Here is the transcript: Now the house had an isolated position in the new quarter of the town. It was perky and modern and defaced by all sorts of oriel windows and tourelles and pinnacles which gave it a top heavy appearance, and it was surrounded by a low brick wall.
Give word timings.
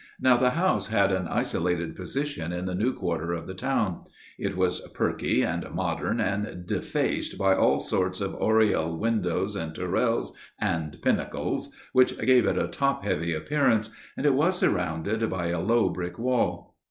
Now 0.19 0.35
the 0.35 0.49
house 0.57 0.87
had 0.87 1.11
an 1.11 1.27
isolated 1.27 1.95
position 1.95 2.51
in 2.51 2.65
the 2.65 2.73
new 2.73 2.91
quarter 2.91 3.33
of 3.33 3.45
the 3.45 3.53
town. 3.53 4.05
It 4.39 4.57
was 4.57 4.81
perky 4.95 5.43
and 5.43 5.69
modern 5.69 6.19
and 6.19 6.65
defaced 6.65 7.37
by 7.37 7.53
all 7.53 7.77
sorts 7.77 8.19
of 8.19 8.33
oriel 8.33 8.97
windows 8.97 9.55
and 9.55 9.75
tourelles 9.75 10.33
and 10.57 10.99
pinnacles 11.03 11.69
which 11.93 12.17
gave 12.17 12.47
it 12.47 12.57
a 12.57 12.67
top 12.67 13.05
heavy 13.05 13.35
appearance, 13.35 13.91
and 14.17 14.25
it 14.25 14.33
was 14.33 14.57
surrounded 14.57 15.29
by 15.29 15.49
a 15.49 15.61
low 15.61 15.89
brick 15.89 16.17
wall. 16.17 16.75